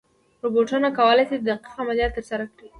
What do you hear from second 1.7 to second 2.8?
عملیات ترسره کړي.